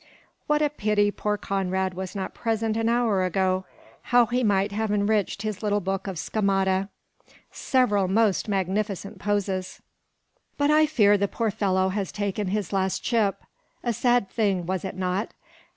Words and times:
What 0.47 0.63
a 0.63 0.71
pity 0.71 1.11
poor 1.11 1.37
Conrad 1.37 1.93
was 1.93 2.15
not 2.15 2.33
present 2.33 2.75
an 2.75 2.89
hour 2.89 3.23
ago! 3.23 3.65
How 4.09 4.25
he 4.25 4.43
might 4.43 4.71
have 4.71 4.89
enriched 4.89 5.43
his 5.43 5.61
little 5.61 5.79
book 5.79 6.07
of 6.07 6.17
schemata. 6.17 6.89
Several 7.51 8.07
most 8.07 8.47
magnificent 8.47 9.19
poses. 9.19 9.79
But 10.57 10.71
I 10.71 10.87
fear 10.87 11.19
the 11.19 11.27
poor 11.27 11.51
fellow 11.51 11.89
has 11.89 12.11
taken 12.11 12.47
his 12.47 12.73
last 12.73 13.03
chip. 13.03 13.43
A 13.83 13.93
sad 13.93 14.27
thing, 14.31 14.65
was 14.65 14.83
it 14.83 14.95
not? 14.95 15.35